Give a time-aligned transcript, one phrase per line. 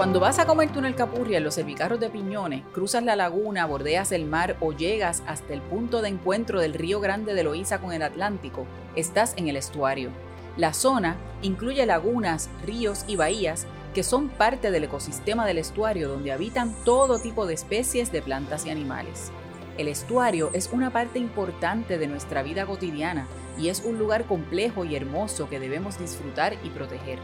[0.00, 4.12] Cuando vas a comer túnel Capurria en los cervicarros de Piñones, cruzas la laguna, bordeas
[4.12, 7.92] el mar o llegas hasta el punto de encuentro del río Grande de Loíza con
[7.92, 8.64] el Atlántico,
[8.96, 10.08] estás en el estuario.
[10.56, 16.32] La zona incluye lagunas, ríos y bahías que son parte del ecosistema del estuario donde
[16.32, 19.30] habitan todo tipo de especies de plantas y animales.
[19.76, 23.26] El estuario es una parte importante de nuestra vida cotidiana
[23.58, 27.18] y es un lugar complejo y hermoso que debemos disfrutar y proteger.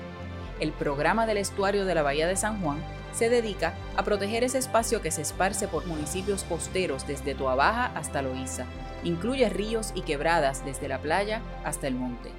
[0.58, 4.58] El programa del estuario de la Bahía de San Juan se dedica a proteger ese
[4.58, 8.64] espacio que se esparce por municipios costeros desde Toabaja hasta Loíza.
[9.04, 12.30] Incluye ríos y quebradas desde la playa hasta el monte.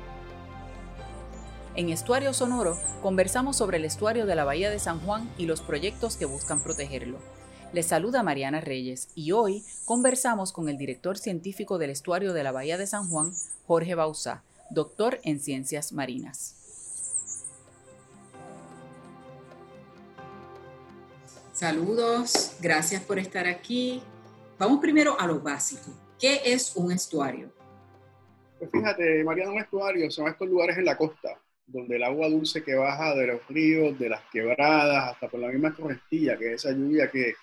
[1.75, 5.61] En Estuario Sonoro conversamos sobre el estuario de la Bahía de San Juan y los
[5.61, 7.19] proyectos que buscan protegerlo.
[7.71, 12.51] Les saluda Mariana Reyes y hoy conversamos con el director científico del estuario de la
[12.51, 13.31] Bahía de San Juan,
[13.67, 16.55] Jorge Bausá, doctor en ciencias marinas.
[21.57, 23.99] Saludos, gracias por estar aquí.
[24.59, 25.91] Vamos primero a lo básico.
[26.19, 27.51] ¿Qué es un estuario?
[28.59, 32.63] Pues fíjate, Mariana, un estuario son estos lugares en la costa, donde el agua dulce
[32.63, 36.63] que baja de los ríos, de las quebradas, hasta por la misma torrentilla, que es
[36.63, 37.33] esa lluvia que,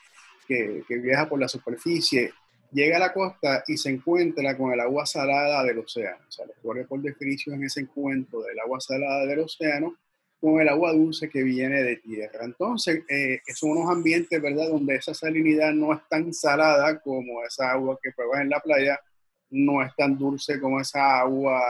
[0.47, 2.33] que, que viaja por la superficie,
[2.71, 6.25] llega a la costa y se encuentra con el agua salada del océano.
[6.29, 9.97] O sea, el estuario por definición es ese encuentro del agua salada del océano
[10.45, 12.45] con el agua dulce que viene de tierra.
[12.45, 17.73] Entonces, eh, son unos ambientes, ¿verdad?, donde esa salinidad no es tan salada como esa
[17.73, 19.01] agua que pruebas en la playa,
[19.49, 21.63] no es tan dulce como esa agua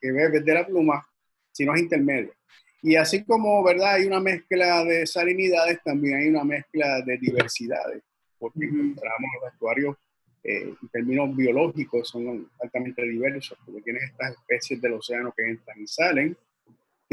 [0.00, 1.06] que bebes de la pluma,
[1.52, 2.32] sino es intermedio.
[2.80, 8.02] Y así como, ¿verdad?, hay una mezcla de salinidades, también hay una mezcla de diversidades,
[8.38, 9.96] porque encontramos los estuarios
[10.42, 15.78] eh, en términos biológicos son altamente diversos, porque tienes estas especies del océano que entran
[15.82, 16.34] y salen,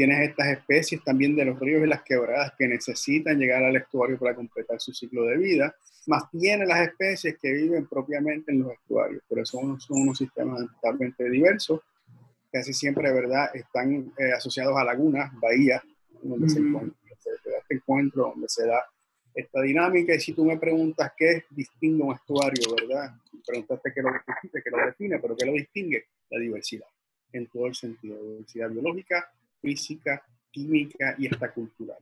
[0.00, 4.18] Tienes estas especies también de los ríos y las quebradas que necesitan llegar al estuario
[4.18, 8.72] para completar su ciclo de vida, más tiene las especies que viven propiamente en los
[8.72, 9.22] estuarios.
[9.28, 11.82] Por eso son unos sistemas totalmente diversos,
[12.50, 15.82] casi siempre, ¿verdad?, están eh, asociados a lagunas, bahías,
[16.22, 16.98] donde se, encuentra,
[17.58, 18.82] este encuentro, donde se da
[19.34, 20.14] esta dinámica.
[20.14, 23.16] Y si tú me preguntas qué distingue un estuario, ¿verdad?
[23.46, 24.12] Preguntaste qué lo
[24.50, 26.88] qué lo define, pero qué lo distingue, la diversidad,
[27.34, 29.30] en todo el sentido, diversidad biológica,
[29.60, 31.98] física, química y hasta cultural.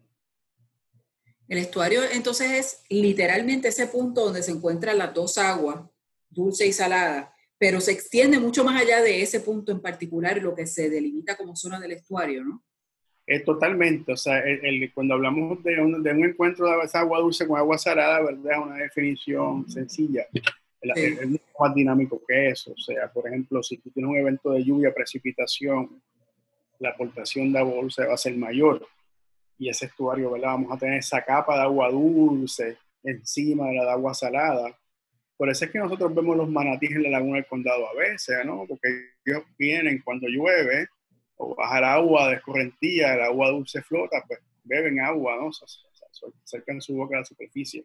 [1.48, 5.80] El estuario entonces es literalmente ese punto donde se encuentran las dos aguas,
[6.28, 10.54] dulce y salada, pero se extiende mucho más allá de ese punto en particular, lo
[10.54, 12.62] que se delimita como zona del estuario, ¿no?
[13.26, 14.42] Es totalmente, o sea,
[14.94, 18.52] cuando hablamos de un, de un, encuentro de agua dulce con agua salada, ¿verdad?
[18.52, 20.26] Es una definición sencilla.
[20.80, 22.72] Es mucho más dinámico que eso.
[22.72, 26.00] O sea, por ejemplo, si tú tienes un evento de lluvia, precipitación,
[26.78, 28.86] la aportación de agua dulce va a ser mayor.
[29.58, 30.48] Y ese estuario, ¿verdad?
[30.48, 34.76] Vamos a tener esa capa de agua dulce encima de la de agua salada.
[35.36, 38.44] Por eso es que nosotros vemos los manatíes en la laguna del condado a veces,
[38.44, 38.64] ¿no?
[38.66, 38.88] Porque
[39.24, 40.88] ellos vienen cuando llueve
[41.36, 45.46] o baja el agua de escorrentía, el agua dulce flota, pues beben agua, ¿no?
[45.46, 45.66] O sea,
[46.44, 47.84] acercan su boca a la superficie.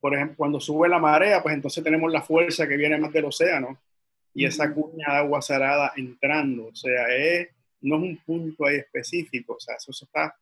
[0.00, 3.24] Por ejemplo, cuando sube la marea, pues entonces tenemos la fuerza que viene más del
[3.24, 3.78] océano
[4.32, 6.66] y esa cuña de agua salada entrando.
[6.66, 7.48] O sea, es
[7.86, 10.34] no es un punto ahí específico, o sea, eso está,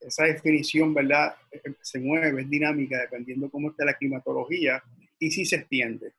[0.00, 1.34] esa definición, ¿verdad?
[1.50, 4.82] Eh, eh, se mueve, es dinámica, dependiendo cómo esté la climatología
[5.18, 6.12] y si se extiende.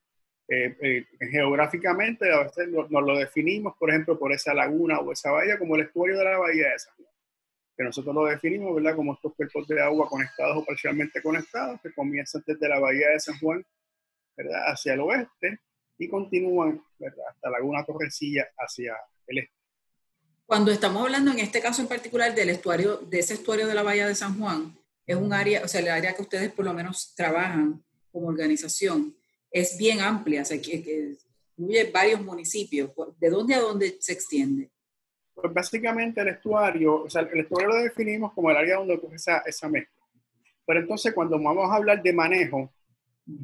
[0.47, 5.57] Eh, geográficamente, a veces nos, lo definimos, por ejemplo, por esa laguna o esa bahía,
[5.57, 7.07] como el estuario de la bahía de San Juan,
[7.77, 8.95] que nosotros lo definimos, ¿verdad?
[8.95, 13.19] Como estos cuerpos de agua conectados o parcialmente conectados, que comienzan desde la bahía de
[13.19, 13.65] San Juan,
[14.35, 14.61] ¿verdad?
[14.67, 15.59] Hacia el oeste
[15.97, 17.25] y continúan, ¿verdad?
[17.29, 19.60] Hasta Laguna Torrecilla hacia el este.
[20.51, 23.83] Cuando estamos hablando en este caso en particular del estuario, de ese estuario de la
[23.83, 26.73] Bahía de San Juan, es un área, o sea, el área que ustedes por lo
[26.73, 27.81] menos trabajan
[28.11, 29.15] como organización,
[29.49, 31.15] es bien amplia, o sea, que,
[31.55, 32.91] incluye varios municipios.
[33.17, 34.69] ¿De dónde a dónde se extiende?
[35.33, 39.15] Pues básicamente el estuario, o sea, el estuario lo definimos como el área donde ocurre
[39.15, 40.05] esa, esa mezcla.
[40.65, 42.69] Pero entonces cuando vamos a hablar de manejo,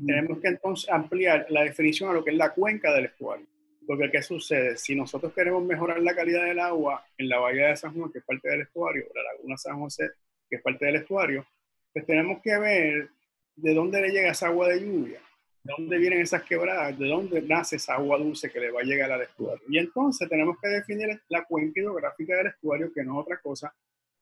[0.05, 3.47] tenemos que entonces ampliar la definición a lo que es la cuenca del estuario.
[3.87, 4.75] Porque, ¿qué sucede?
[4.75, 8.19] Si nosotros queremos mejorar la calidad del agua en la bahía de San Juan, que
[8.19, 10.09] es parte del estuario, la laguna San José,
[10.49, 11.47] que es parte del estuario,
[11.93, 13.09] pues tenemos que ver
[13.55, 15.21] de dónde le llega esa agua de lluvia,
[15.63, 18.83] de dónde vienen esas quebradas, de dónde nace esa agua dulce que le va a
[18.83, 19.63] llegar al estuario.
[19.69, 23.73] Y entonces tenemos que definir la cuenca hidrográfica del estuario, que no es otra cosa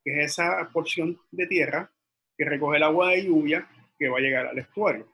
[0.03, 1.91] que es esa porción de tierra
[2.37, 5.07] que recoge el agua de lluvia que va a llegar al estuario.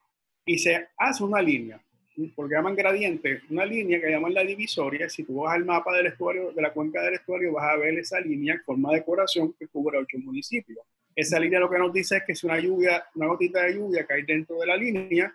[0.45, 1.81] Y se hace una línea
[2.35, 5.09] porque llaman gradiente, una línea que llaman la divisoria.
[5.09, 7.97] Si tú vas al mapa del estuario, de la cuenca del estuario, vas a ver
[7.97, 10.79] esa línea en forma de corazón que cubre ocho municipios.
[11.15, 14.05] Esa línea lo que nos dice es que si una lluvia, una gotita de lluvia
[14.05, 15.33] cae dentro de la línea,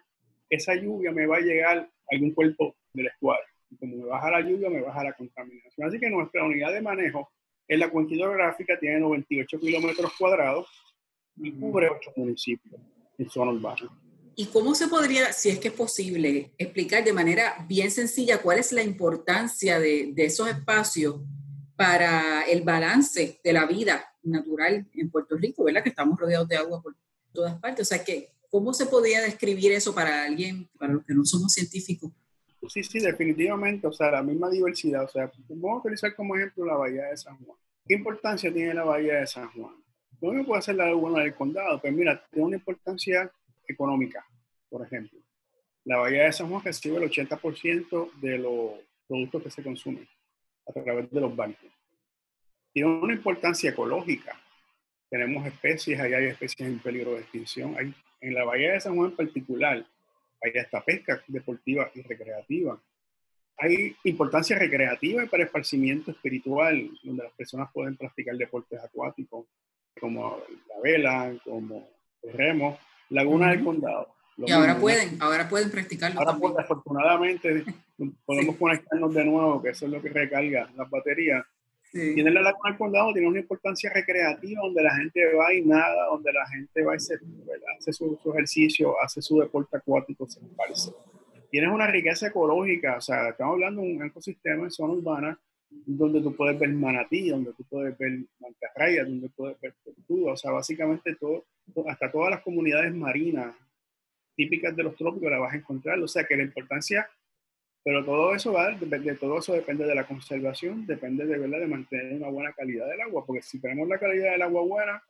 [0.48, 3.46] esa lluvia me va a llegar a algún cuerpo del estuario.
[3.70, 5.88] Y como me baja la lluvia, me baja la contaminación.
[5.88, 7.30] Así que nuestra unidad de manejo
[7.68, 10.68] en la cuenca hidrográfica tiene 98 kilómetros cuadrados
[11.36, 12.80] y cubre 8 municipios
[13.18, 14.05] en zona urbana.
[14.38, 18.58] ¿Y cómo se podría, si es que es posible, explicar de manera bien sencilla cuál
[18.58, 21.22] es la importancia de, de esos espacios
[21.74, 25.82] para el balance de la vida natural en Puerto Rico, ¿verdad?
[25.82, 26.94] Que estamos rodeados de agua por
[27.32, 27.86] todas partes.
[27.86, 31.52] O sea, que, ¿cómo se podría describir eso para alguien, para los que no somos
[31.52, 32.12] científicos?
[32.68, 33.86] Sí, sí, definitivamente.
[33.86, 35.04] O sea, la misma diversidad.
[35.04, 37.58] O sea, vamos a utilizar como ejemplo la Bahía de San Juan.
[37.86, 39.74] ¿Qué importancia tiene la Bahía de San Juan?
[40.18, 41.80] ¿Cómo puede hacer la laguna del condado?
[41.80, 43.30] Pues mira, tiene una importancia
[43.68, 44.26] económica,
[44.68, 45.18] por ejemplo.
[45.84, 48.72] La Bahía de San Juan recibe el 80% de los
[49.06, 50.08] productos que se consumen
[50.66, 51.70] a través de los bancos.
[52.72, 54.38] Tiene una importancia ecológica.
[55.08, 57.76] Tenemos especies, ahí hay especies en peligro de extinción.
[57.78, 59.86] Hay, en la Bahía de San Juan en particular,
[60.42, 62.82] hay hasta pesca deportiva y recreativa.
[63.58, 69.46] Hay importancia recreativa para esparcimiento espiritual, donde las personas pueden practicar deportes acuáticos,
[69.98, 71.88] como la vela, como
[72.22, 72.78] el remo,
[73.10, 74.08] Laguna del Condado.
[74.38, 76.20] Y ahora pueden, ahora pueden practicarlo.
[76.20, 77.64] Ahora pues, afortunadamente
[78.26, 81.44] podemos conectarnos de nuevo, que eso es lo que recarga las baterías.
[81.92, 86.06] Tiene la Laguna del Condado, tiene una importancia recreativa donde la gente va y nada,
[86.10, 87.14] donde la gente va y se,
[87.78, 90.90] hace su, ejercicio, hace su deporte acuático, se parece.
[91.50, 95.40] Tienes una riqueza ecológica, o sea, estamos hablando de un ecosistema en zona urbana
[95.70, 100.36] donde tú puedes ver manatí, donde tú puedes ver mantarrayas, donde puedes ver tortugas, o
[100.36, 101.44] sea, básicamente todo,
[101.88, 103.54] hasta todas las comunidades marinas
[104.34, 107.08] típicas de los trópicos las vas a encontrar, o sea que la importancia,
[107.82, 111.60] pero todo eso va, de, todo eso depende de la conservación, depende de, ¿verdad?
[111.60, 115.02] de mantener una buena calidad del agua, porque si tenemos la calidad del agua buena,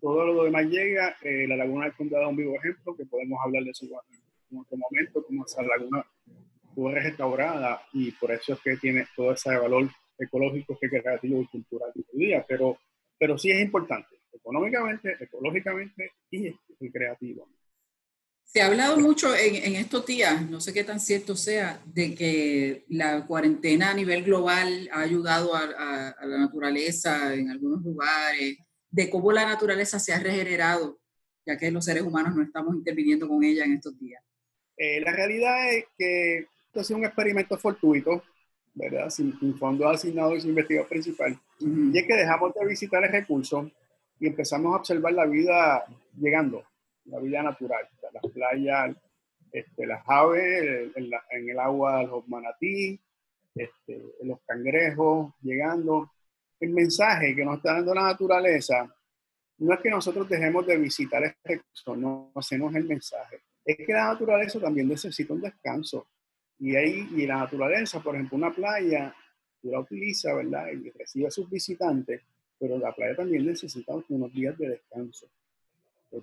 [0.00, 3.38] todo lo demás llega, eh, la laguna del condado es un vivo ejemplo, que podemos
[3.44, 3.86] hablar de eso
[4.50, 6.04] en otro momento, como esa laguna
[6.74, 9.88] fue restaurada y por eso es que tiene todo ese valor
[10.18, 12.78] ecológico, creativo y cultural hoy día, pero,
[13.18, 17.48] pero sí es importante, económicamente, ecológicamente y creativo.
[18.52, 22.84] Se ha hablado mucho en, estos días, no sé qué tan cierto sea, de que
[22.88, 28.58] la cuarentena a nivel global ha ayudado a, la naturaleza en algunos lugares,
[28.90, 31.00] de cómo la naturaleza se ha regenerado,
[31.46, 34.22] ya que los seres humanos no estamos interviniendo con ella en estos días.
[34.76, 38.22] Eh, la realidad es que esto ha sido un experimento fortuito,
[38.72, 39.10] ¿verdad?
[39.10, 41.38] Sin, sin fondo asignado y sin investigador principal.
[41.60, 43.70] Y es que dejamos de visitar el recurso
[44.18, 45.84] y empezamos a observar la vida
[46.16, 46.64] llegando,
[47.04, 48.96] la vida natural, las playas,
[49.52, 52.98] este, las aves, en, el agua los manatí,
[53.54, 56.10] este, los cangrejos llegando.
[56.58, 58.90] El mensaje que nos está dando la naturaleza
[59.58, 63.42] no es que nosotros dejemos de visitar el recurso, no hacemos el mensaje.
[63.62, 66.06] Es que la naturaleza también necesita un descanso.
[66.62, 69.12] Y ahí, y la naturaleza, por ejemplo, una playa,
[69.60, 70.68] tú la utilizas, ¿verdad?
[70.70, 72.22] Y recibe a sus visitantes,
[72.56, 75.26] pero la playa también necesita unos días de descanso.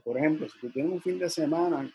[0.02, 1.94] por ejemplo, si tú tienes un fin de semana,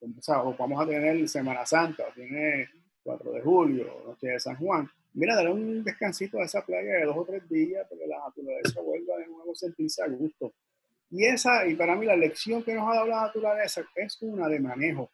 [0.00, 2.68] o, vamos a tener Semana Santa, o tienes
[3.02, 7.06] 4 de julio, Noche de San Juan, mira, dale un descansito a esa playa de
[7.06, 10.54] dos o tres días, porque la naturaleza vuelva de nuevo a sentirse a gusto.
[11.10, 14.46] Y esa, y para mí la lección que nos ha dado la naturaleza es una
[14.46, 15.10] de manejo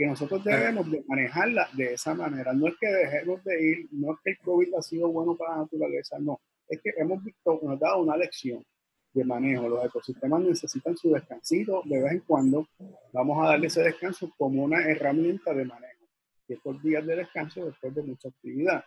[0.00, 2.54] que nosotros debemos de manejarla de esa manera.
[2.54, 5.56] No es que dejemos de ir, no es que el COVID ha sido bueno para
[5.56, 6.40] la naturaleza, no.
[6.66, 8.64] Es que hemos visto, nos ha dado una lección
[9.12, 9.68] de manejo.
[9.68, 12.66] Los ecosistemas necesitan su descansito de vez en cuando.
[13.12, 16.06] Vamos a darle ese descanso como una herramienta de manejo.
[16.48, 18.82] Y estos días de descanso después de mucha actividad.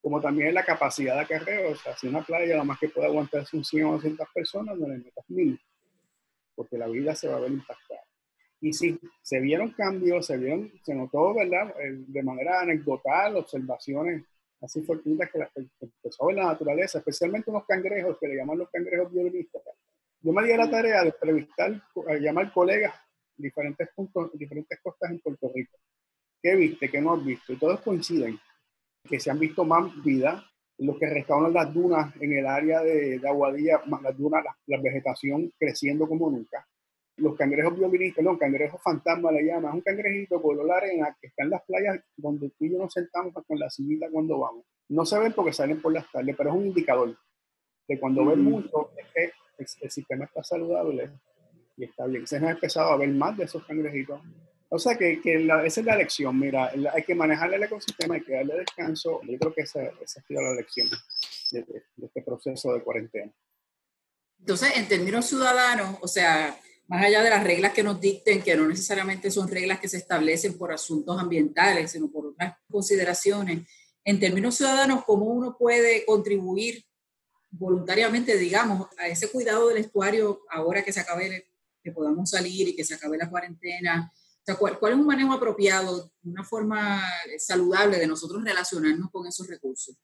[0.00, 1.72] Como también la capacidad de acarreo.
[1.72, 4.78] O sea, si una playa, lo más que puede aguantarse un 100 o 200 personas,
[4.78, 5.60] no le metas mil.
[6.54, 8.05] Porque la vida se va a ver impactada.
[8.60, 11.74] Y sí, se vieron cambios, se vieron, se notó, ¿verdad?
[12.08, 14.24] De manera anecdotal, observaciones
[14.60, 15.46] así fortuitas que,
[15.80, 19.62] empezó a ver la naturaleza, especialmente unos cangrejos que le llaman los cangrejos violinistas.
[20.20, 21.82] Yo me di la tarea de entrevistar,
[22.20, 22.94] llamar colegas
[23.36, 25.76] diferentes puntos, diferentes costas en Puerto Rico.
[26.42, 26.88] ¿Qué viste?
[26.88, 27.52] ¿Qué no has visto?
[27.52, 28.38] Y todos coinciden
[29.04, 30.44] que se han visto más vida
[30.78, 34.80] los que restauran las dunas en el área de, de Aguadilla, más las dunas, la
[34.80, 36.66] vegetación creciendo como nunca
[37.16, 41.50] los cangrejos violinistas, no, cangrejos fantasma le llaman, un cangrejito la arena que está en
[41.50, 44.64] las playas donde tú y yo nos sentamos con la sillita cuando vamos.
[44.88, 47.16] No se ven porque salen por las tardes, pero es un indicador
[47.88, 51.10] de cuando ven mucho es que el, sistema está saludable
[51.76, 52.26] y está bien.
[52.26, 54.20] Se nos ha empezado a ver más de esos cangrejitos.
[54.68, 58.22] O sea que, que esa es la lección, mira, hay que manejar el ecosistema, hay
[58.22, 59.20] que darle descanso.
[59.22, 60.88] Yo creo que esa, esa ha sido la lección
[61.52, 63.32] de este proceso de cuarentena.
[64.40, 66.56] Entonces, en términos ciudadanos, o sea,
[66.88, 69.96] más allá de las reglas que nos dicten, que no necesariamente son reglas que se
[69.96, 73.68] establecen por asuntos ambientales, sino por otras consideraciones,
[74.04, 76.84] en términos ciudadanos, ¿cómo uno puede contribuir
[77.50, 81.48] voluntariamente, digamos, a ese cuidado del estuario ahora que se acabe,
[81.82, 84.12] que podamos salir y que se acabe la cuarentena?
[84.14, 87.02] O sea, ¿cuál, ¿cuál, es un manejo apropiado, una forma
[87.38, 89.96] saludable de nosotros relacionarnos con esos recursos?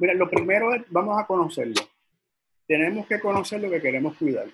[0.00, 1.74] Mira, lo primero es, vamos a conocerlo.
[2.66, 4.48] Tenemos que conocer lo que queremos cuidar.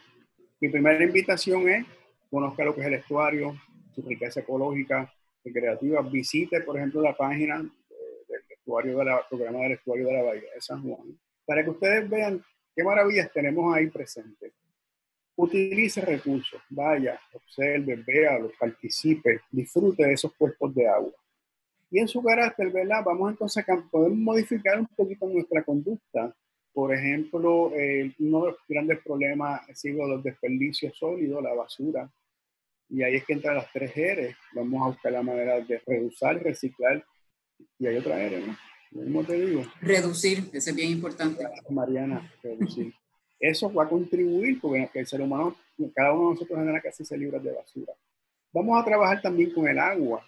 [0.60, 1.84] Mi primera invitación es,
[2.30, 3.56] conozca lo que es el estuario,
[3.94, 5.12] su riqueza ecológica,
[5.44, 6.00] recreativa.
[6.02, 10.60] Visite, por ejemplo, la página del estuario de programa del estuario de la Bahía de
[10.60, 12.42] San Juan, para que ustedes vean
[12.75, 14.52] qué maravillas tenemos ahí presentes.
[15.36, 21.12] Utilice recursos, vaya, observe, vea, participe, disfrute de esos cuerpos de agua.
[21.90, 23.02] Y en su carácter, ¿verdad?
[23.04, 26.34] Vamos entonces a poder modificar un poquito nuestra conducta.
[26.76, 32.12] Por ejemplo, eh, uno de los grandes problemas ha sido los desperdicios sólidos, la basura.
[32.90, 34.37] Y ahí es que entran las tres R.
[34.52, 37.02] Vamos a buscar la manera de reducir, reciclar.
[37.78, 38.59] Y hay otra R, ¿no?
[38.92, 39.62] ¿Cómo te digo?
[39.80, 41.47] Reducir, eso es bien importante.
[41.71, 42.92] Mariana, reducir.
[43.40, 45.56] Eso va a contribuir porque el ser humano,
[45.95, 47.95] cada uno de nosotros genera casi se libras de basura.
[48.52, 50.18] Vamos a trabajar también con el agua.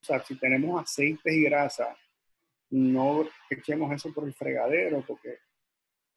[0.00, 1.96] O sea, si tenemos aceites y grasa,
[2.70, 5.38] no echemos eso por el fregadero porque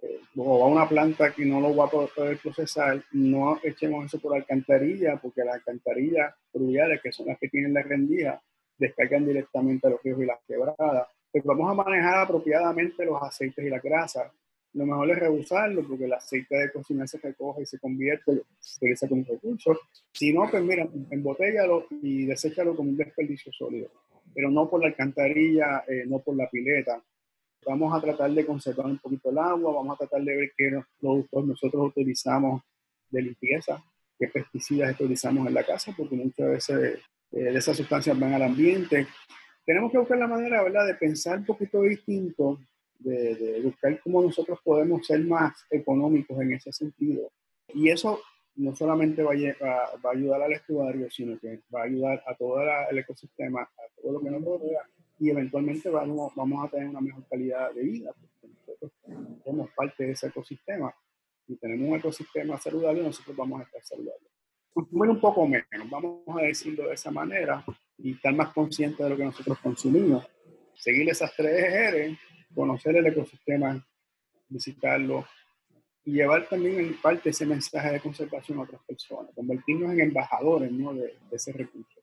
[0.01, 4.19] eh, o a una planta que no lo va a poder procesar, no echemos eso
[4.19, 8.41] por alcantarilla porque las alcantarillas fluviales, que son las que tienen la rendija,
[8.77, 11.07] descargan directamente a los ríos y las quebradas.
[11.31, 14.31] Pues vamos a manejar apropiadamente los aceites y las grasas.
[14.73, 18.77] Lo mejor es reusarlo porque el aceite de cocina se recoge y se convierte, se
[18.77, 19.77] utiliza como recurso.
[20.13, 23.89] Si no, pues mira, embotellalo y deséchalo como un desperdicio sólido.
[24.33, 27.01] Pero no por la alcantarilla, eh, no por la pileta.
[27.65, 30.81] Vamos a tratar de conservar un poquito el agua, vamos a tratar de ver qué
[30.99, 32.61] productos nosotros utilizamos
[33.09, 33.83] de limpieza,
[34.17, 36.99] qué pesticidas utilizamos en la casa, porque muchas veces
[37.31, 39.07] eh, esas sustancias van al ambiente.
[39.65, 42.59] Tenemos que buscar la manera, de pensar un poquito distinto,
[42.97, 47.31] de, buscar cómo nosotros podemos ser más económicos en ese sentido.
[47.73, 48.21] Y eso
[48.55, 52.35] no solamente va a, va a ayudar al estuario, sino que va a ayudar a
[52.35, 54.81] todo el ecosistema, a todo lo que nos rodea,
[55.19, 56.31] y eventualmente vamos,
[56.63, 58.91] a tener una mejor calidad de vida, porque nosotros
[59.43, 60.93] somos parte de ese ecosistema.
[61.47, 64.29] Y tenemos un ecosistema saludable, nosotros vamos a estar saludables.
[64.71, 67.65] Consumir un poco menos, vamos a decirlo de esa manera,
[67.97, 70.25] y estar más consciente de lo que nosotros consumimos.
[70.75, 72.17] Seguir esas tres ejes,
[72.53, 73.85] conocer el ecosistema,
[74.47, 75.25] visitarlo
[76.05, 80.71] y llevar también en parte ese mensaje de conservación a otras personas, convertirnos en embajadores
[80.71, 81.98] de, ese recurso.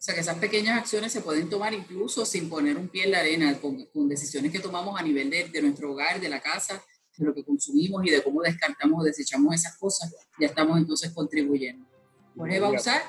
[0.00, 3.10] O sea, que esas pequeñas acciones se pueden tomar incluso sin poner un pie en
[3.10, 6.40] la arena, con, con decisiones que tomamos a nivel de, de, nuestro hogar, de la
[6.40, 6.82] casa,
[7.18, 11.10] de lo que consumimos y de cómo descartamos o desechamos esas cosas, ya estamos entonces
[11.12, 11.84] contribuyendo.
[12.34, 13.02] Jorge Bausar,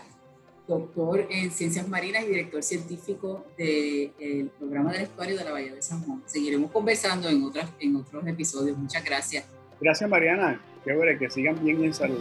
[0.68, 5.82] doctor en ciencias marinas y director científico del programa del estuario de la Bahía de
[5.82, 6.22] San Juan.
[6.26, 8.78] Seguiremos conversando en, otras, en otros episodios.
[8.78, 9.46] Muchas gracias.
[9.80, 10.62] Gracias, Mariana.
[10.84, 12.20] Qué bueno, que sigan bien en salud.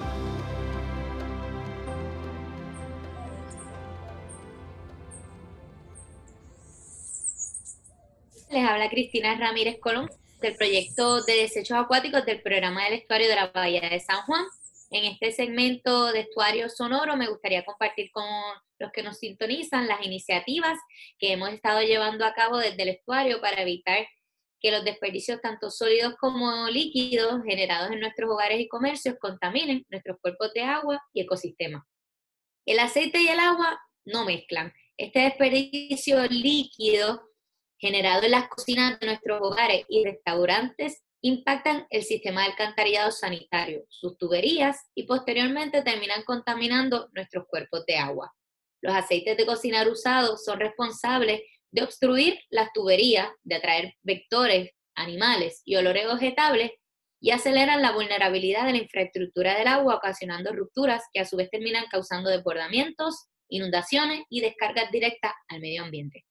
[8.50, 13.36] Les habla Cristina Ramírez Colón del proyecto de desechos acuáticos del programa del estuario de
[13.36, 14.44] la Bahía de San Juan.
[14.90, 18.24] En este segmento de estuario sonoro me gustaría compartir con
[18.80, 20.76] los que nos sintonizan las iniciativas
[21.20, 24.04] que hemos estado llevando a cabo desde el estuario para evitar
[24.60, 30.18] que los desperdicios tanto sólidos como líquidos generados en nuestros hogares y comercios contaminen nuestros
[30.20, 31.84] cuerpos de agua y ecosistemas.
[32.66, 34.72] El aceite y el agua no mezclan.
[34.96, 37.29] Este desperdicio líquido
[37.80, 43.84] generado en las cocinas de nuestros hogares y restaurantes impactan el sistema de alcantarillado sanitario,
[43.88, 48.32] sus tuberías y posteriormente terminan contaminando nuestros cuerpos de agua.
[48.82, 55.62] Los aceites de cocinar usados son responsables de obstruir las tuberías, de atraer vectores, animales
[55.64, 56.72] y olores vegetables
[57.20, 61.50] y aceleran la vulnerabilidad de la infraestructura del agua, ocasionando rupturas que a su vez
[61.50, 66.24] terminan causando desbordamientos, inundaciones y descargas directas al medio ambiente.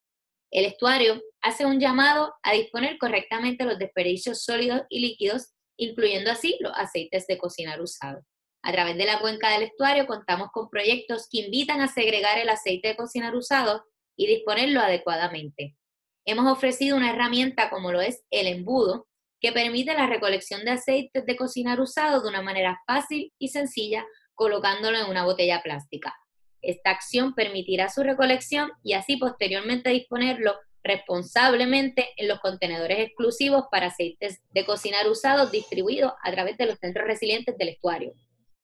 [0.52, 6.58] El estuario hace un llamado a disponer correctamente los desperdicios sólidos y líquidos, incluyendo así
[6.60, 8.24] los aceites de cocinar usados.
[8.64, 12.50] A través de la cuenca del estuario contamos con proyectos que invitan a segregar el
[12.50, 13.84] aceite de cocinar usado
[14.18, 15.78] y disponerlo adecuadamente.
[16.26, 19.08] Hemos ofrecido una herramienta como lo es el embudo,
[19.40, 24.06] que permite la recolección de aceites de cocinar usado de una manera fácil y sencilla
[24.36, 26.14] colocándolo en una botella plástica.
[26.62, 33.88] Esta acción permitirá su recolección y así posteriormente disponerlo responsablemente en los contenedores exclusivos para
[33.88, 38.14] aceites de cocinar usados distribuidos a través de los centros resilientes del estuario.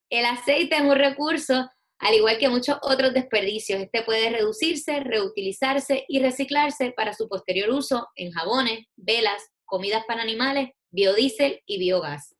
[0.10, 3.82] El aceite es un recurso, al igual que muchos otros desperdicios.
[3.82, 10.22] Este puede reducirse, reutilizarse y reciclarse para su posterior uso en jabones, velas, comidas para
[10.22, 12.36] animales, biodiesel y biogás.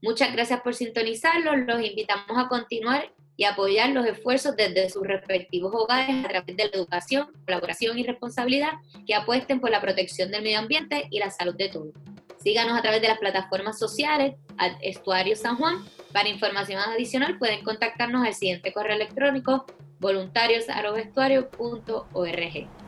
[0.00, 1.58] Muchas gracias por sintonizarlos.
[1.66, 6.64] Los invitamos a continuar y apoyar los esfuerzos desde sus respectivos hogares a través de
[6.64, 8.72] la educación, colaboración y responsabilidad
[9.06, 11.94] que apuesten por la protección del medio ambiente y la salud de todos.
[12.42, 14.34] Síganos a través de las plataformas sociales
[14.80, 15.84] Estuario San Juan.
[16.12, 19.64] Para información adicional pueden contactarnos al siguiente correo electrónico
[20.00, 22.81] voluntarios.estuario.org.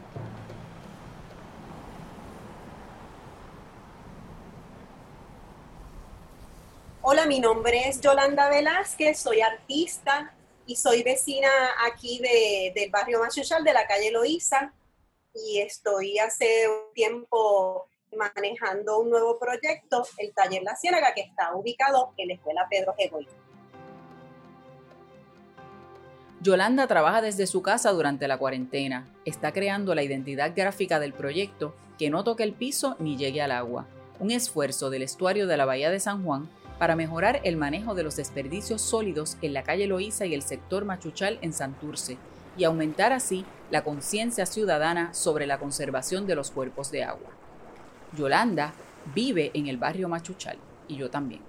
[7.07, 10.33] Hola, mi nombre es Yolanda Velázquez, soy artista
[10.67, 11.51] y soy vecina
[11.87, 14.73] aquí del barrio Machuchal, de la calle Loíza,
[15.35, 21.55] y estoy hace un tiempo manejando un nuevo proyecto, el Taller La Ciénaga, que está
[21.55, 23.29] ubicado en la Escuela Pedro Egoy.
[26.41, 29.07] Yolanda trabaja desde su casa durante la cuarentena.
[29.27, 33.53] Está creando la identidad gráfica del proyecto que no toque el piso ni llegue al
[33.53, 33.87] agua.
[34.21, 38.03] Un esfuerzo del estuario de la Bahía de San Juan para mejorar el manejo de
[38.03, 42.19] los desperdicios sólidos en la calle Loíza y el sector Machuchal en Santurce
[42.57, 47.31] y aumentar así la conciencia ciudadana sobre la conservación de los cuerpos de agua.
[48.17, 48.75] Yolanda
[49.15, 51.43] vive en el barrio Machuchal y yo también.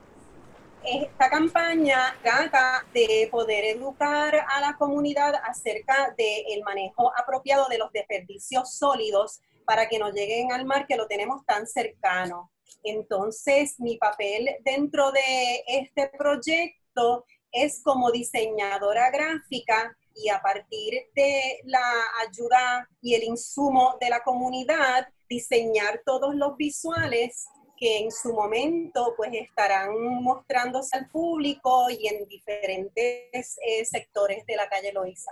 [0.84, 7.92] Esta campaña trata de poder educar a la comunidad acerca del manejo apropiado de los
[7.92, 12.52] desperdicios sólidos para que no lleguen al mar que lo tenemos tan cercano.
[12.84, 21.60] Entonces, mi papel dentro de este proyecto es como diseñadora gráfica y a partir de
[21.66, 21.92] la
[22.28, 27.46] ayuda y el insumo de la comunidad, diseñar todos los visuales
[27.78, 34.56] que en su momento pues estarán mostrándose al público y en diferentes eh, sectores de
[34.56, 35.32] la calle Loíza.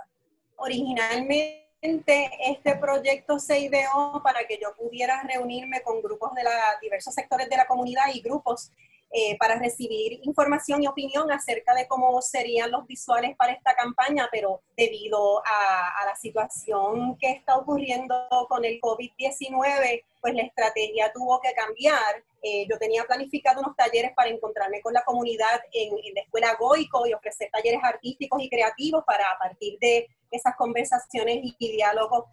[0.56, 7.12] Originalmente este proyecto se ideó para que yo pudiera reunirme con grupos de la, diversos
[7.12, 8.72] sectores de la comunidad y grupos
[9.10, 14.28] eh, para recibir información y opinión acerca de cómo serían los visuales para esta campaña,
[14.32, 21.12] pero debido a, a la situación que está ocurriendo con el COVID-19, pues la estrategia
[21.12, 22.24] tuvo que cambiar.
[22.46, 26.54] Eh, yo tenía planificado unos talleres para encontrarme con la comunidad en, en, la escuela
[26.60, 32.26] Goico y ofrecer talleres artísticos y creativos para a partir de esas conversaciones y, diálogos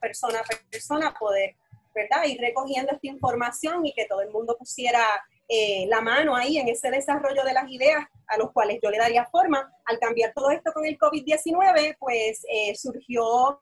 [0.00, 1.54] persona a persona poder,
[1.94, 2.24] ¿verdad?
[2.24, 5.04] Ir recogiendo esta información y que todo el mundo pusiera
[5.46, 8.96] eh, la mano ahí en ese desarrollo de las ideas a los cuales yo le
[8.96, 9.70] daría forma.
[9.84, 13.60] Al cambiar todo esto con el COVID-19, pues eh, surgió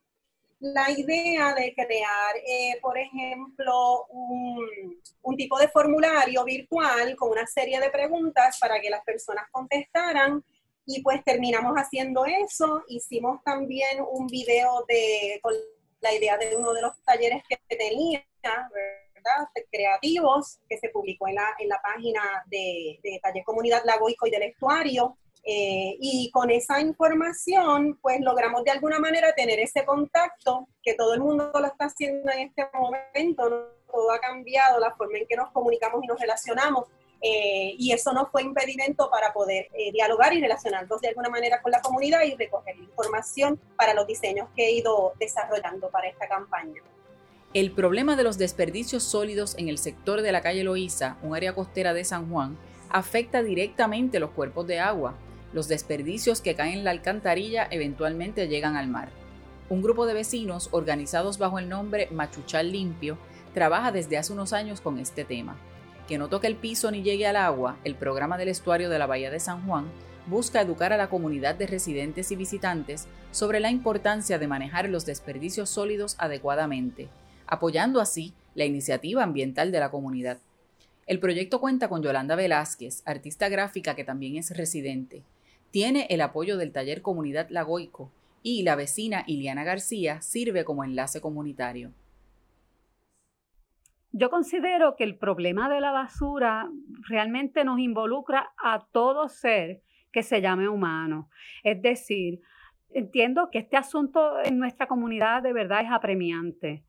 [0.61, 7.79] la idea de crear, eh, por ejemplo, un, tipo de formulario virtual con una serie
[7.79, 10.43] de preguntas para que las personas contestaran
[10.87, 12.85] y pues terminamos haciendo eso.
[12.89, 15.53] Hicimos también un video de, con
[16.01, 19.49] la idea de uno de los talleres que tenía, ¿verdad?
[19.71, 24.31] Creativos, que se publicó en la, en la página de, de Taller Comunidad Lagoico y
[24.31, 25.19] del Estuario.
[25.49, 31.15] Eh, y con esa información, pues logramos de alguna manera tener ese contacto, que todo
[31.15, 35.37] el mundo lo está haciendo en este momento, todo ha cambiado, la forma en que
[35.37, 36.89] nos comunicamos y nos relacionamos,
[37.23, 41.63] eh, y eso no fue impedimento para poder eh, dialogar y relacionarnos de alguna manera
[41.63, 46.27] con la comunidad y recoger información para los diseños que he ido desarrollando para esta
[46.27, 46.83] campaña.
[47.55, 51.55] El problema de los desperdicios sólidos en el sector de la calle Loíza, un área
[51.55, 52.59] costera de San Juan,
[52.91, 55.15] afecta directamente los cuerpos de agua.
[55.57, 59.09] Los desperdicios que caen en la alcantarilla eventualmente llegan al mar.
[59.71, 63.17] Un grupo de vecinos, organizados bajo el nombre Machuchal Limpio,
[63.55, 65.57] trabaja desde hace unos años con este tema
[66.07, 69.07] que no toque el piso ni llegue al agua, el programa del estuario de la
[69.07, 69.87] Bahía de San Juan
[70.27, 75.07] busca educar a la comunidad de residentes y visitantes sobre la importancia de manejar los
[75.07, 77.09] desperdicios sólidos adecuadamente,
[77.47, 80.37] apoyando así la iniciativa ambiental de la comunidad.
[81.07, 85.23] El proyecto cuenta con Yolanda Velázquez, artista gráfica que también es residente.
[85.71, 88.11] Tiene el apoyo del taller Comunidad Lagoico
[88.43, 91.93] y la vecina Iliana García sirve como enlace comunitario.
[94.13, 96.71] Yo considero que el problema de la basura
[97.09, 101.29] realmente nos involucra a todo ser que se llame humano.
[101.63, 102.41] Es decir,
[102.95, 106.83] entiendo que este asunto en nuestra comunidad de verdad es apremiante.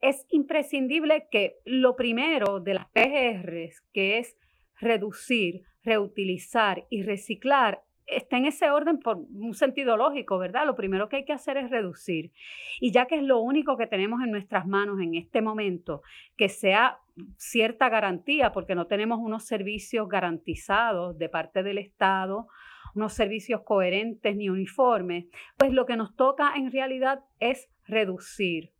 [0.00, 4.36] Es imprescindible que lo primero de las PGRs, que es
[4.78, 10.66] reducir, reutilizar y reciclar, está en ese orden por un sentido lógico, ¿verdad?
[10.66, 12.32] Lo primero que hay que hacer es reducir.
[12.80, 16.02] Y ya que es lo único que tenemos en nuestras manos en este momento,
[16.36, 16.98] que sea
[17.36, 22.46] cierta garantía, porque no tenemos unos servicios garantizados de parte del Estado,
[22.94, 28.72] unos servicios coherentes ni uniformes, pues lo que nos toca en realidad es reducir.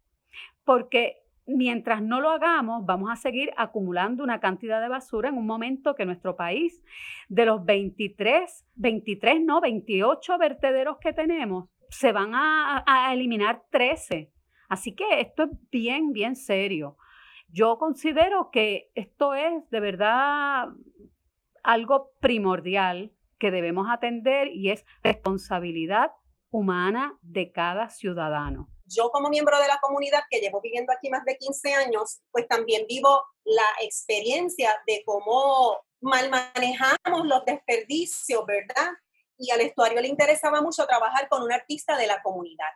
[0.64, 1.19] Porque
[1.56, 5.94] mientras no lo hagamos, vamos a seguir acumulando una cantidad de basura en un momento
[5.94, 6.82] que nuestro país,
[7.28, 14.32] de los 23, 23, no, 28 vertederos que tenemos, se van a, eliminar 13.
[14.68, 16.96] Así que esto es bien, bien serio.
[17.48, 20.68] Yo considero que esto es de verdad
[21.62, 26.12] algo primordial que debemos atender y es responsabilidad
[26.50, 31.24] humana de cada ciudadano yo como miembro de la comunidad que llevo viviendo aquí más
[31.24, 38.90] de 15 años, pues también vivo la experiencia de cómo mal manejamos los desperdicios, ¿verdad?
[39.38, 42.68] Y al estuario le interesaba mucho trabajar con un artista de la comunidad.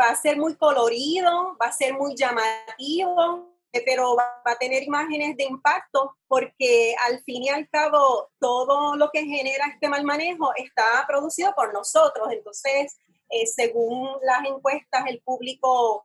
[0.00, 4.82] Va a ser muy colorido, va a ser muy llamativo, eh, pero va a tener
[4.82, 10.04] imágenes de impacto porque al fin y al cabo todo lo que genera este mal
[10.04, 12.28] manejo está producido por nosotros.
[12.30, 12.98] Entonces,
[13.54, 16.04] según las encuestas, el público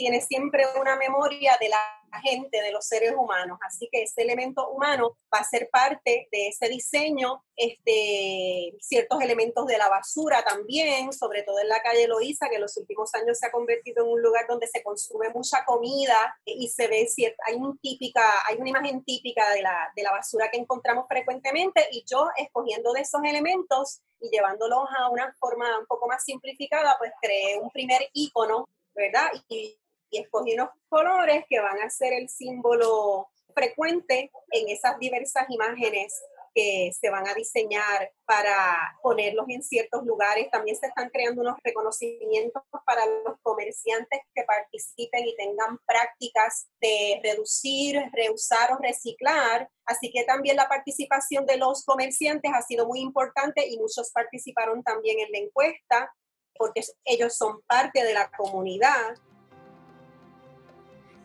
[0.00, 1.78] tiene siempre una memoria de la
[2.22, 3.58] gente, de los seres humanos.
[3.60, 9.66] Así que ese elemento humano va a ser parte de ese diseño, este, ciertos elementos
[9.66, 13.38] de la basura también, sobre todo en la calle Loíza, que en los últimos años
[13.38, 17.06] se ha convertido en un lugar donde se consume mucha comida y se ve,
[17.46, 21.86] hay, un típica, hay una imagen típica de la, de la basura que encontramos frecuentemente
[21.92, 26.96] y yo escogiendo de esos elementos y llevándolos a una forma un poco más simplificada,
[26.98, 29.28] pues creé un primer icono, ¿verdad?
[29.50, 29.79] Y
[30.10, 36.20] y escogí unos colores que van a ser el símbolo frecuente en esas diversas imágenes
[36.54, 40.50] que se van a diseñar para ponerlos en ciertos lugares.
[40.50, 47.20] También se están creando unos reconocimientos para los comerciantes que participen y tengan prácticas de
[47.22, 49.70] reducir, reusar o reciclar.
[49.84, 54.82] Así que también la participación de los comerciantes ha sido muy importante y muchos participaron
[54.82, 56.12] también en la encuesta
[56.56, 59.14] porque ellos son parte de la comunidad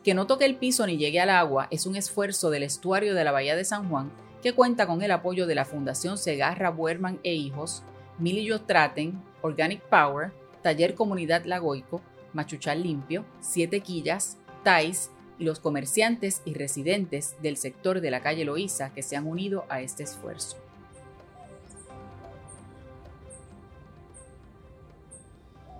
[0.06, 3.24] que no toque el piso ni llegue al agua es un esfuerzo del estuario de
[3.24, 7.18] la Bahía de San Juan que cuenta con el apoyo de la Fundación Segarra Buerman
[7.24, 7.82] e Hijos,
[8.20, 10.30] Milillo Traten, Organic Power,
[10.62, 12.02] Taller Comunidad Lagoico,
[12.34, 18.44] Machuchal Limpio, Siete Quillas, TAIS y los comerciantes y residentes del sector de la calle
[18.44, 20.56] Loíza que se han unido a este esfuerzo.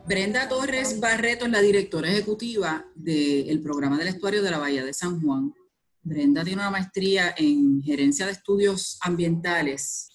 [0.07, 4.95] Brenda Torres Barreto es la directora ejecutiva del programa del estuario de la Bahía de
[4.95, 5.53] San Juan.
[6.01, 10.09] Brenda tiene una maestría en gerencia de estudios ambientales,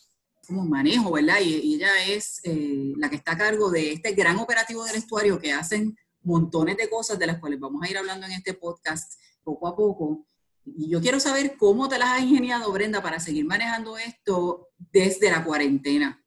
[0.48, 1.42] como manejo, ¿verdad?
[1.44, 5.38] Y, ella es eh, la que está a cargo de este gran operativo del estuario
[5.38, 9.20] que hacen montones de cosas de las cuales vamos a ir hablando en este podcast
[9.44, 10.26] poco a poco.
[10.64, 15.30] Y yo quiero saber cómo te las has ingeniado, Brenda, para seguir manejando esto desde
[15.30, 16.24] la cuarentena.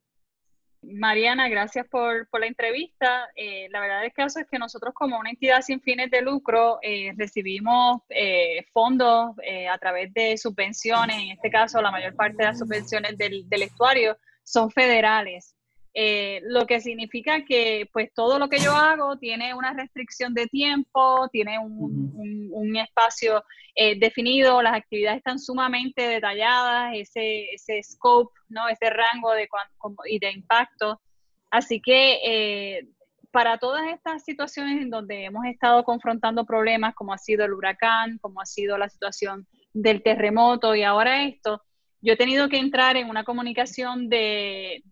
[0.93, 3.29] Mariana, gracias por, la entrevista.
[3.37, 6.79] Eh, la verdad que caso es que nosotros como una entidad sin fines de lucro
[6.83, 9.37] eh, recibimos eh, fondos
[9.71, 13.63] a través de subvenciones, en este caso la mayor parte de las subvenciones del, del
[13.63, 15.55] estuario son federales.
[15.97, 20.49] Eh, lo que significa que pues todo lo que yo hago tiene una restricción de
[20.49, 23.45] tiempo, tiene un, espacio
[23.77, 28.69] eh, definido, las actividades están sumamente detalladas, ese, ese scope, ¿no?
[28.69, 29.49] ese rango de,
[30.07, 31.01] y de impacto.
[31.53, 32.89] Así que eh,
[33.31, 38.19] para todas estas situaciones en donde hemos estado confrontando problemas como ha sido el huracán,
[38.19, 41.63] como ha sido la situación del terremoto y ahora esto,
[42.01, 44.83] yo he tenido que entrar en una comunicación de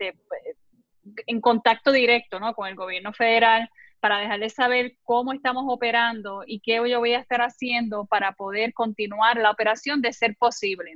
[1.27, 2.55] en contacto directo ¿no?
[2.55, 3.69] con el gobierno federal
[4.01, 8.75] para dejarles saber cómo estamos operando y qué yo voy a estar haciendo para poder
[8.75, 10.95] continuar la operación de ser posible.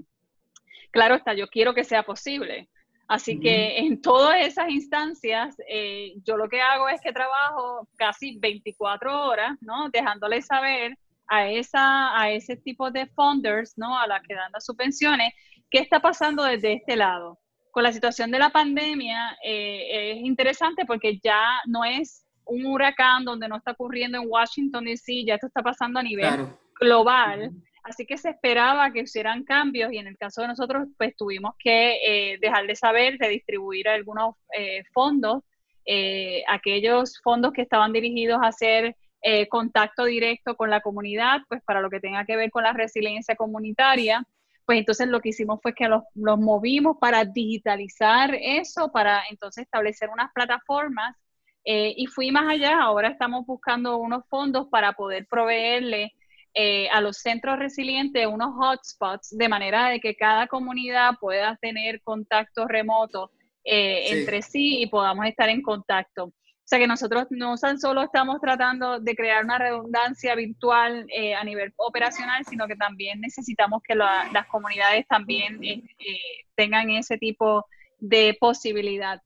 [0.90, 2.68] Claro está, yo quiero que sea posible.
[3.08, 8.36] Así que en todas esas instancias, eh, yo lo que hago es que trabajo casi
[8.40, 9.88] 24 horas, ¿no?
[9.90, 13.96] Dejándoles saber a, esa, a ese tipo de funders, ¿no?
[13.96, 15.32] A las que dan las subvenciones,
[15.70, 17.38] qué está pasando desde este lado
[17.76, 23.22] con la situación de la pandemia eh, es interesante porque ya no es un huracán
[23.22, 27.50] donde no está ocurriendo en Washington DC, ya esto está pasando a nivel global.
[27.82, 31.52] Así que se esperaba que hicieran cambios y en el caso de nosotros, pues tuvimos
[31.58, 35.42] que eh, dejar de saber, de distribuir algunos eh, fondos,
[36.48, 38.96] aquellos fondos que estaban dirigidos a hacer
[39.50, 43.36] contacto directo con la comunidad, pues para lo que tenga que ver con la resiliencia
[43.36, 44.26] comunitaria
[44.66, 49.64] pues entonces lo que hicimos fue que los, los movimos para digitalizar eso, para entonces
[49.64, 51.16] establecer unas plataformas
[51.64, 56.12] eh, y fui más allá, ahora estamos buscando unos fondos para poder proveerle
[56.54, 62.00] eh, a los centros resilientes unos hotspots de manera de que cada comunidad pueda tener
[62.02, 63.30] contacto remoto
[63.64, 66.32] eh, entre sí y podamos estar en contacto.
[66.66, 71.06] O sea que nosotros no tan solo estamos tratando de crear una redundancia virtual
[71.38, 75.60] a nivel operacional, sino que también necesitamos que las comunidades también
[76.56, 77.64] tengan ese tipo
[78.00, 79.22] de posibilidad.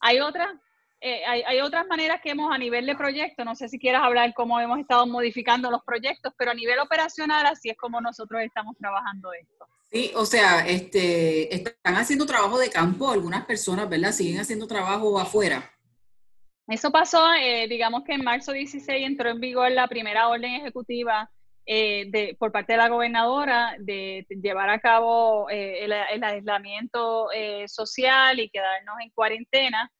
[0.00, 0.48] hay otras
[1.06, 4.32] eh, hay, otras maneras que hemos a nivel de proyecto, no sé si quieras hablar
[4.32, 8.74] cómo hemos estado modificando los proyectos, pero a nivel operacional así es como nosotros estamos
[8.78, 9.66] trabajando esto.
[9.94, 14.10] Sí, o sea, este, están haciendo trabajo de campo algunas personas, ¿verdad?
[14.10, 15.70] Siguen haciendo trabajo afuera.
[16.66, 21.30] Eso pasó, eh, digamos que en marzo 16 entró en vigor la primera orden ejecutiva
[21.64, 27.28] eh, de, por parte de la gobernadora de llevar a cabo el, el, aislamiento
[27.68, 29.92] social y quedarnos en cuarentena.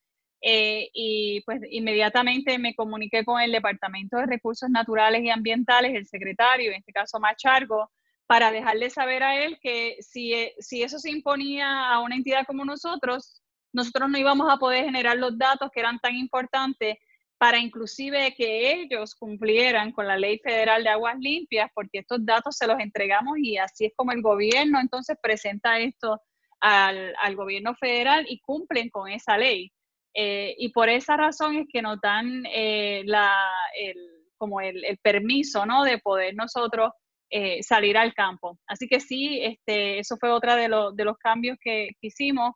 [0.43, 6.05] Eh, y pues inmediatamente me comuniqué con el Departamento de Recursos Naturales y Ambientales, el
[6.05, 7.93] secretario, en este caso Machargo,
[8.27, 12.47] para dejarle saber a él que si, eh, si eso se imponía a una entidad
[12.47, 16.97] como nosotros, nosotros no íbamos a poder generar los datos que eran tan importantes
[17.37, 22.57] para inclusive que ellos cumplieran con la ley federal de aguas limpias, porque estos datos
[22.57, 26.21] se los entregamos y así es como el gobierno entonces presenta esto
[26.61, 29.71] al, al gobierno federal y cumplen con esa ley.
[30.15, 33.35] Eh, y por esa razón es que nos dan eh, la,
[33.77, 33.97] el,
[34.37, 35.83] como el, el, permiso ¿no?
[35.83, 36.93] de poder nosotros
[37.37, 38.61] eh, salir al campo.
[38.65, 42.55] Así que sí, este, eso fue otra de, de los cambios que, hicimos.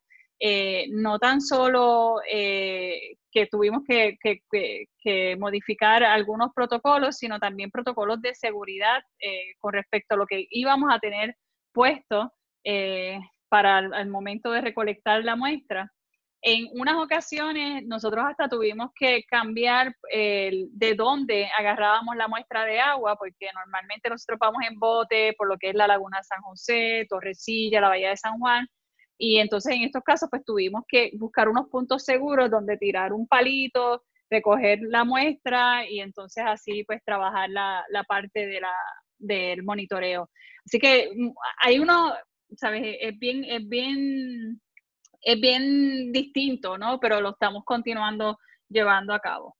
[0.90, 4.38] no tan solo que tuvimos que, que,
[5.02, 9.02] que, modificar algunos protocolos, sino también protocolos de seguridad
[9.58, 11.34] con respecto a lo que íbamos a tener
[11.72, 12.32] puesto
[13.48, 15.90] para el momento de recolectar la muestra.
[16.40, 23.16] En unas ocasiones nosotros hasta tuvimos que cambiar de dónde agarrábamos la muestra de agua,
[23.16, 27.80] porque normalmente nosotros vamos en bote por lo que es la Laguna San José, Torrecilla,
[27.80, 28.66] la Bahía de San Juan,
[29.18, 33.26] y entonces en estos casos pues tuvimos que buscar unos puntos seguros donde tirar un
[33.26, 38.74] palito, recoger la muestra y entonces así pues trabajar la, la parte de la,
[39.18, 40.30] del monitoreo.
[40.64, 41.30] Así que mm,
[41.64, 42.14] hay uno,
[42.56, 42.96] ¿sabes?
[43.00, 44.60] Es bien, es bien
[45.28, 46.98] es bien distinto, ¿no?
[46.98, 49.54] Pero lo estamos continuando llevando a cabo.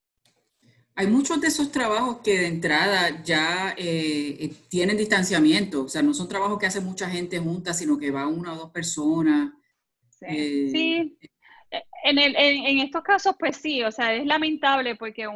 [0.95, 6.03] Hay muchos de esos trabajos que de entrada ya eh, eh, tienen distanciamiento, o sea,
[6.03, 9.53] no son trabajos que hace mucha gente junta, sino que va una o dos personas.
[10.19, 11.19] Sí,
[11.71, 15.29] eh, En, en, estos casos, pues sí, o sea, es lamentable porque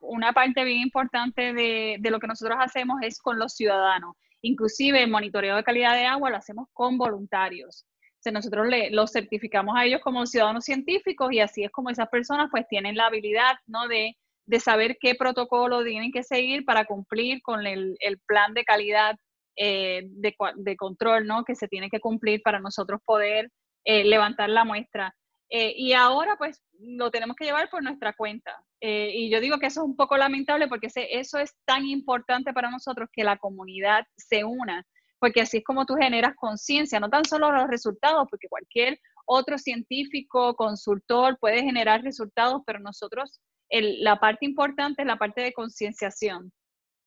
[0.00, 4.16] una parte bien importante de, de, lo que nosotros hacemos es con los ciudadanos.
[4.40, 7.84] Inclusive el monitoreo de calidad de agua lo hacemos con voluntarios
[8.32, 12.48] nosotros le, los certificamos a ellos como ciudadanos científicos y así es como esas personas
[12.50, 13.88] pues tienen la habilidad, ¿no?
[13.88, 18.64] De, de saber qué protocolo tienen que seguir para cumplir con el, el plan de
[18.64, 19.16] calidad
[19.56, 21.44] eh, de, de, control, ¿no?
[21.44, 23.50] Que se tiene que cumplir para nosotros poder
[23.84, 25.14] eh, levantar la muestra.
[25.48, 28.52] Eh, y ahora pues lo tenemos que llevar por nuestra cuenta.
[28.80, 32.70] y yo digo que eso es un poco lamentable porque eso es tan importante para
[32.70, 34.84] nosotros que la comunidad se una
[35.18, 39.58] porque así es como tú generas conciencia, no tan solo los resultados, porque cualquier otro
[39.58, 46.52] científico, consultor puede generar resultados, pero nosotros la parte importante es la parte de concienciación.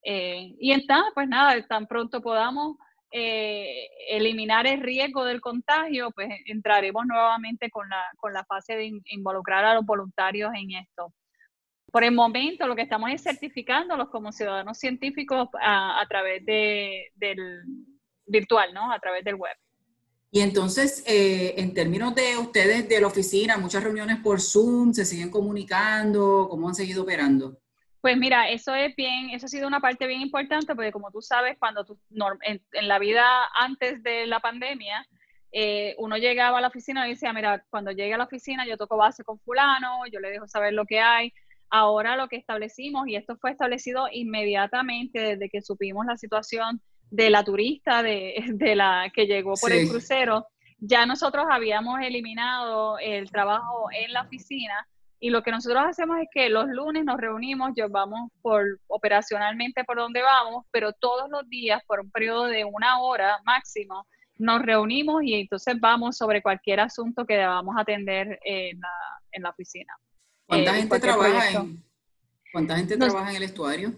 [0.03, 2.77] Eh, y entonces, pues nada, tan pronto podamos
[3.11, 8.91] eh, eliminar el riesgo del contagio, pues entraremos nuevamente con la, con la fase de
[9.05, 11.13] involucrar a los voluntarios en esto.
[11.91, 17.63] Por el momento, lo que estamos es certificándolos como ciudadanos científicos a, través de, del,
[18.27, 18.91] virtual, ¿no?
[18.91, 19.55] A través del web.
[20.29, 25.05] Y entonces, eh, en términos de ustedes de la oficina, muchas reuniones por Zoom, ¿se
[25.05, 26.47] siguen comunicando?
[26.49, 27.57] ¿Cómo han seguido operando?
[28.01, 31.21] Pues mira, eso es bien, eso ha sido una parte bien importante, porque como tú
[31.21, 31.97] sabes, cuando tú,
[32.43, 33.25] en, la vida
[33.57, 35.05] antes de la pandemia,
[35.51, 38.77] eh, uno llegaba a la oficina y decía, mira, cuando llegue a la oficina yo
[38.77, 41.33] toco base con fulano, yo le dejo saber lo que hay.
[41.69, 47.29] Ahora lo que establecimos, y esto fue establecido inmediatamente desde que supimos la situación de
[47.29, 50.47] la turista de, de la que llegó por el crucero,
[50.79, 54.87] ya nosotros habíamos eliminado el trabajo en la oficina
[55.19, 59.97] y lo que nosotros hacemos es que los lunes nos reunimos, vamos por operacionalmente por
[59.97, 64.05] donde vamos, pero todos los días por un periodo de una hora máximo
[64.37, 68.89] nos reunimos y entonces vamos sobre cualquier asunto que debamos atender en la,
[69.31, 69.91] en la oficina.
[70.45, 71.83] ¿Cuánta eh, gente trabaja en,
[72.51, 73.93] ¿cuánta gente trabaja en el estuario?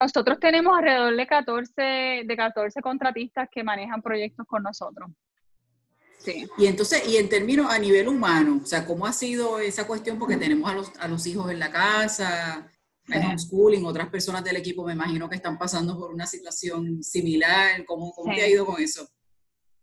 [0.00, 1.82] Nosotros tenemos alrededor de 14,
[2.24, 5.10] de 14 contratistas que manejan proyectos con nosotros.
[6.18, 6.46] Sí.
[6.56, 10.18] Y entonces, y en términos a nivel humano, o sea, ¿cómo ha sido esa cuestión?
[10.18, 12.70] Porque tenemos a los, a los hijos en la casa,
[13.08, 17.84] hay homeschooling, otras personas del equipo me imagino que están pasando por una situación similar.
[17.84, 19.08] ¿Cómo, cómo te ha ido con eso?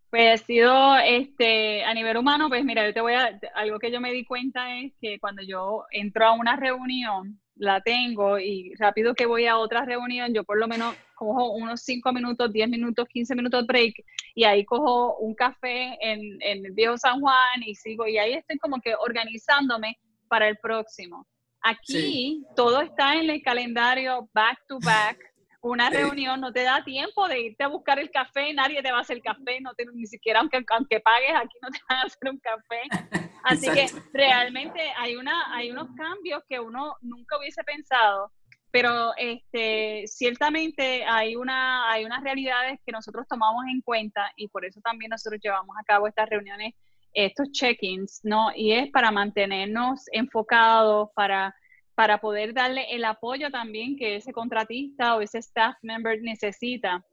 [0.10, 3.92] Pues ha sido, este, a nivel humano, pues mira, yo te voy a, algo que
[3.92, 8.74] yo me di cuenta es que cuando yo entro a una reunión, la tengo y
[8.76, 12.70] rápido que voy a otra reunión, yo por lo menos cojo unos 5 minutos, 10
[12.70, 13.94] minutos, 15 minutos break
[14.34, 18.34] y ahí cojo un café en, en el viejo San Juan y sigo y ahí
[18.34, 21.28] estoy como que organizándome para el próximo.
[21.62, 25.18] Aquí todo está en el calendario back to back.
[25.62, 29.00] Una reunión no te da tiempo de irte a buscar el café, nadie te va
[29.00, 32.02] a hacer café, no te, ni siquiera aunque, aunque pagues, aquí no te van a
[32.04, 32.82] hacer un café.
[33.44, 38.32] Así que realmente hay, una, hay unos cambios que uno nunca hubiese pensado,
[38.72, 44.66] pero este, ciertamente hay, una, hay unas realidades que nosotros tomamos en cuenta y por
[44.66, 46.74] eso también nosotros llevamos a cabo estas reuniones
[47.14, 48.52] estos check-ins, ¿no?
[48.56, 51.56] Y es para mantenernos enfocados, para,
[51.96, 57.04] para poder darle el apoyo también que ese contratista o ese staff member necesita.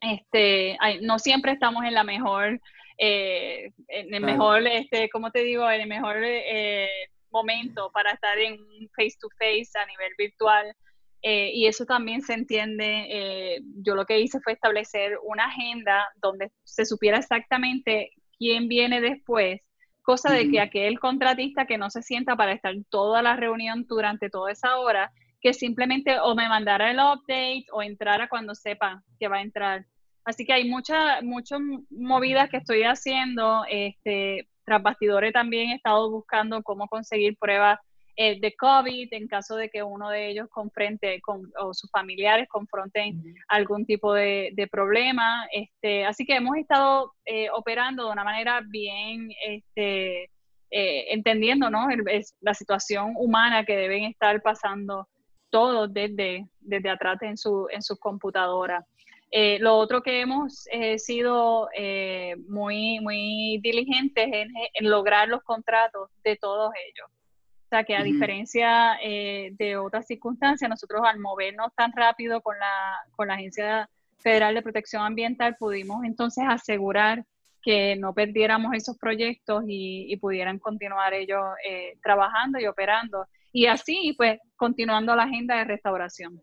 [0.00, 2.60] Este, no siempre estamos en la mejor,
[2.98, 5.70] eh, en el mejor, este, ¿cómo te digo?
[5.70, 6.88] En el mejor eh,
[7.30, 8.58] momento para estar en
[8.96, 10.74] face to face a nivel virtual.
[11.22, 13.60] Eh, y eso también se entiende.
[13.82, 19.60] yo lo que hice fue establecer una agenda donde se supiera exactamente quién viene después,
[20.02, 24.30] cosa de que aquel contratista que no se sienta para estar toda la reunión durante
[24.30, 29.28] toda esa hora, que simplemente o me mandara el update o entrara cuando sepa que
[29.28, 29.86] va a entrar.
[30.26, 33.64] Así que hay muchas muchas movidas que estoy haciendo.
[33.70, 37.78] Este, tras bastidores también he estado buscando cómo conseguir pruebas
[38.16, 42.48] eh, de COVID en caso de que uno de ellos confronte con, o sus familiares
[42.48, 45.46] confronten algún tipo de, problema.
[45.52, 50.24] Este, así que hemos estado eh, operando de una manera bien este,
[50.70, 51.86] eh, entendiendo ¿no?
[52.40, 55.06] la situación humana que deben estar pasando
[55.50, 58.84] todos desde, desde atrás en su, en sus computadoras.
[59.32, 60.66] Lo otro que hemos
[60.98, 61.68] sido
[62.48, 64.50] muy, muy diligentes en,
[64.88, 67.10] lograr los contratos de todos ellos.
[67.66, 72.56] O sea que a diferencia eh, de otras circunstancias, nosotros al movernos tan rápido con
[72.56, 77.24] la, con la Agencia Federal de Protección Ambiental pudimos entonces asegurar
[77.62, 83.26] que no perdiéramos esos proyectos y, pudieran continuar ellos eh, trabajando y operando.
[83.52, 86.40] Y así, pues, continuando la agenda de restauración.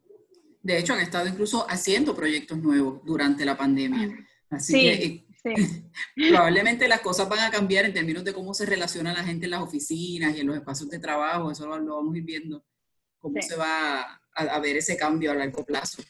[0.64, 4.18] De hecho, han estado incluso haciendo proyectos nuevos durante la pandemia.
[4.50, 5.26] Así que eh,
[6.30, 9.52] Probablemente las cosas van a cambiar en términos de cómo se relaciona la gente en
[9.52, 12.64] las oficinas y en los espacios de trabajo, eso lo, vamos a ir viendo,
[13.20, 16.02] cómo se va a, ver ese cambio a largo plazo.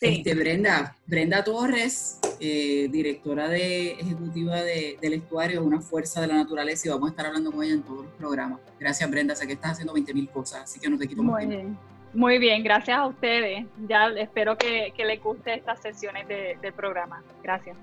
[0.00, 6.34] Este, Brenda, Brenda Torres, eh, directora de, ejecutiva del estuario, es una fuerza de la
[6.34, 8.60] naturaleza y vamos a estar hablando con ella en todos los programas.
[8.78, 11.56] Gracias Brenda, sé que estás haciendo 20.000 cosas, así que no te quito más Muy
[11.56, 11.93] Bien.
[12.14, 13.66] Muy bien, gracias a ustedes.
[13.88, 17.22] Ya espero que, les guste estas sesiones del programa.
[17.42, 17.76] Gracias.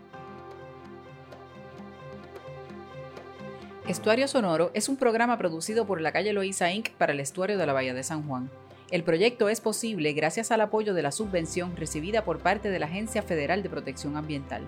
[3.87, 6.91] Estuario Sonoro es un programa producido por la calle Loíza Inc.
[6.91, 8.49] para el estuario de la Bahía de San Juan.
[8.89, 12.85] El proyecto es posible gracias al apoyo de la subvención recibida por parte de la
[12.85, 14.61] Agencia Federal de Protección Ambiental.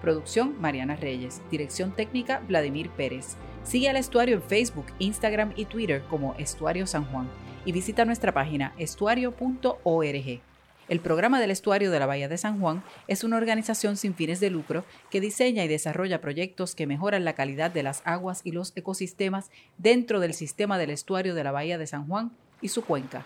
[0.00, 1.42] Producción Mariana Reyes.
[1.50, 3.36] Dirección técnica Vladimir Pérez.
[3.62, 7.28] Sigue al estuario en Facebook, Instagram y Twitter como Estuario San Juan
[7.64, 10.40] y visita nuestra página estuario.org.
[10.88, 14.40] El programa del estuario de la Bahía de San Juan es una organización sin fines
[14.40, 18.52] de lucro que diseña y desarrolla proyectos que mejoran la calidad de las aguas y
[18.52, 22.84] los ecosistemas dentro del sistema del estuario de la Bahía de San Juan y su
[22.84, 23.24] cuenca.